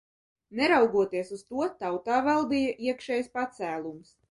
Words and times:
Neraugoties 0.59 1.29
uz 1.35 1.43
to, 1.51 1.67
tautā 1.85 2.17
valdīja 2.31 2.75
iekšējs 2.89 3.33
pacēlums. 3.39 4.13